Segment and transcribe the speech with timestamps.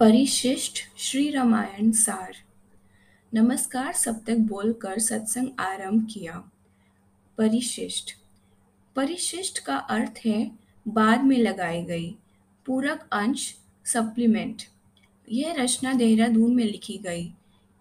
[0.00, 2.34] परिशिष्ट श्री रामायण सार।
[3.34, 6.50] नमस्कार, सब तक बोलकर सत्संग आरंभ किया।
[7.38, 8.10] परिशिष्ट।
[8.96, 10.50] परिशिष्ट का अर्थ है,
[10.88, 12.16] बाद में लगाई गई,
[12.66, 14.62] पूरक अंश सप्लीमेंट
[15.32, 17.32] यह रचना देहरादून में लिखी गई।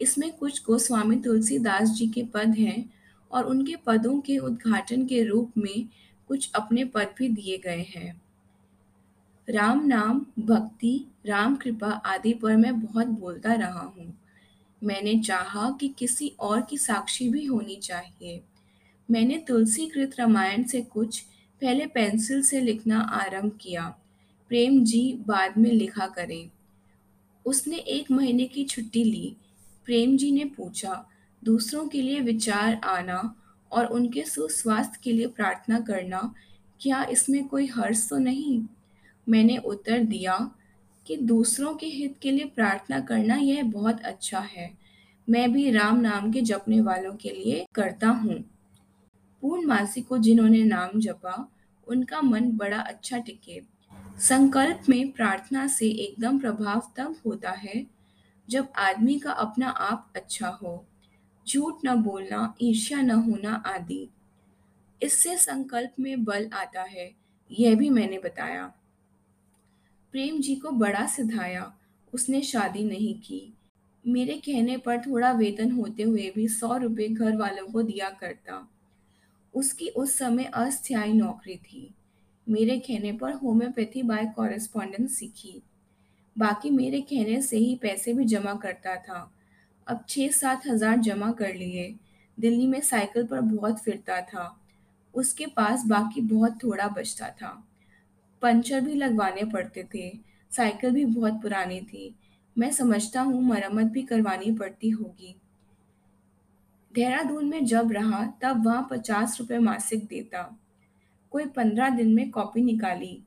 [0.00, 2.94] इसमें कुछ गोस्वामी तुलसीदास जी के पद हैं
[3.30, 5.88] और उनके पदों के उद्घाटन के रूप में
[6.28, 8.22] कुछ अपने पद भी दिए गए हैं।
[9.48, 14.18] राम नाम, भक्ति, राम कृपा आदि पर मैं बहुत बोलता रहा हूँ।
[14.84, 18.42] मैंने चाहा कि किसी और की साक्षी भी होनी चाहिए।
[19.10, 21.20] मैंने तुलसी कृत रामायण से कुछ
[21.60, 23.98] पहले पेंसिल से लिखना आरंभ किया।
[24.48, 26.50] प्रेम जी बाद में लिखा करें।
[27.46, 29.36] उसने एक महीने की छुट्टी ली।
[29.84, 31.08] प्रेम जी ने पूछा,
[31.44, 33.34] दूसरों के लिए विचार आना
[33.72, 36.34] और उनके सुस्वास्थ्य के लिए प्रार्थना करना,
[36.80, 38.62] क्या इसमें कोई हर्ष तो नहीं?
[39.28, 40.54] मैंने उत्तर दिया
[41.06, 44.78] कि दूसरों के हित के लिए प्रार्थना करना यह बहुत अच्छा है।
[45.28, 48.44] मैं भी राम नाम के जपने वालों के लिए करता हूँ।
[49.42, 51.52] पूर्णमासी को जिन्होंने नाम जपा,
[51.88, 53.60] उनका मन बड़ा अच्छा टिके।
[54.18, 57.86] संकल्प में प्रार्थना से एकदम प्रभाव तब होता है
[58.48, 60.86] जब आदमी का अपना आप अच्छा हो।
[61.48, 64.08] झूठ न बोलना, ईर्ष्या न होना आदि।
[65.02, 67.14] इससे संकल्प में बल आता है,
[67.50, 68.72] यह भी मैंने बताया।
[70.12, 71.72] प्रेम जी को बड़ा सिधाया।
[72.14, 73.54] उसने शादी नहीं की।
[74.06, 78.68] मेरे कहने पर थोड़ा वेतन होते हुए भी सौ रुपये घर वालों को दिया करता।
[79.54, 81.94] उसकी उस समय अस्थायी नौकरी थी।
[82.48, 85.62] मेरे कहने पर होम्योपैथी बाय कॉरेस्पॉन्डेंस सीखी।
[86.38, 89.32] बाकी मेरे कहने से ही पैसे भी जमा करता था।
[89.88, 91.94] अब छः सात हज़ार जमा कर लिए।
[92.40, 94.60] दिल्ली में साइकिल पर बहुत फिरता था।
[95.14, 97.68] उसके पास बाकी बहुत थोड़ा बचता था।
[98.42, 100.18] पंचर भी लगवाने पड़ते थे।
[100.50, 102.14] साइकिल भी बहुत पुरानी थी।
[102.58, 105.36] मैं समझता हूँ मरम्मत भी करवानी पड़ती होगी।
[106.94, 110.58] देहरादून में जब रहा, तब वहाँ पचास रुपये मासिक देता।
[111.30, 113.22] कोई पंद्रह दिन में कॉपी निकाली।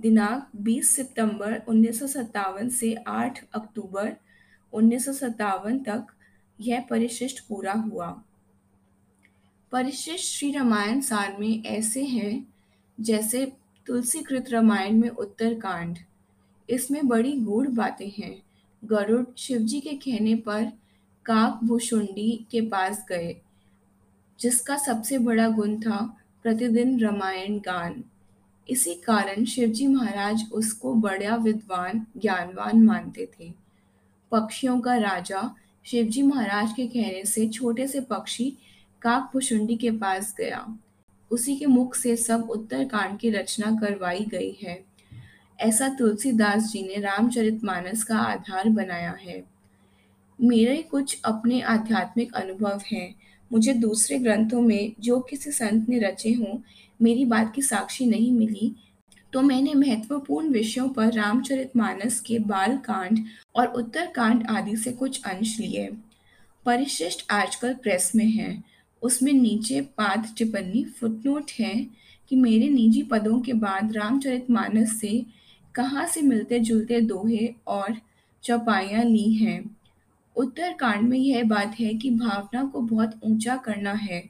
[0.00, 4.16] दिनांक 20 सितंबर उन्नीस सौ सत्तावन से 8 अक्टूबर
[4.72, 6.06] उन्नीस सौ सत्तावन तक
[6.60, 8.22] यह परिशिष्ट पूरा हुआ।
[9.72, 12.46] परिशिष्ट श्री रामायण सार में ऐसे हैं,
[13.00, 13.52] जैसे
[13.86, 15.98] तुलसी कृत रामायण में उत्तरकांड।
[16.68, 18.34] इसमें बड़ी गूढ़ बातें हैं।
[18.82, 20.64] गरुड़ शिवजी के कहने पर
[21.26, 23.34] काक भूषुंडी के पास गए,
[24.40, 25.98] जिसका सबसे बड़ा गुण था
[26.42, 28.02] प्रतिदिन रामायण गान।
[28.68, 33.52] इसी कारण शिवजी महाराज उसको बड़ा विद्वान, ज्ञानवान मानते थे।
[34.32, 35.54] पक्षियों का राजा
[35.84, 38.50] शिवजी महाराज के कहने से छोटे से पक्षी
[39.02, 40.66] काक भुषुंडी के पास गया।
[41.32, 44.84] उसी के मुख से सब उत्तरकांड की रचना करवाई गई है।
[45.60, 49.42] ऐसा तुलसीदास जी ने रामचरितमानस का आधार बनाया है।
[50.38, 53.14] मेरे कुछ अपने आध्यात्मिक अनुभव हैं।
[53.50, 56.58] मुझे दूसरे ग्रंथों में जो किसी संत ने रचे हों,
[57.02, 58.74] मेरी बात की साक्षी नहीं मिली
[59.32, 63.24] तो मैंने महत्वपूर्ण विषयों पर रामचरितमानस के बाल कांड
[63.56, 65.88] और उत्तरकांड आदि से कुछ अंश लिए।
[66.66, 68.71] परिशिष्ट आजकल प्रेस में है।
[69.02, 71.86] उसमें नीचे पाद टिप्पणी फुटनोट है
[72.28, 75.24] कि मेरे निजी पदों के बाद रामचरितमानस से
[75.74, 77.96] कहाँ से मिलते जुलते दोहे और
[78.42, 79.76] चौपाइयाँ ली हैं।
[80.36, 84.22] उत्तरकांड में यह बात है कि भावना को बहुत ऊँचा करना है।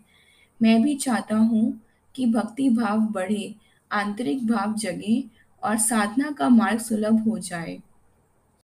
[0.62, 1.80] मैं भी चाहता हूँ
[2.14, 3.54] कि भक्ति भाव बढ़े,
[3.92, 5.24] आंतरिक भाव जगे
[5.62, 7.78] और साधना का मार्ग सुलभ हो जाए।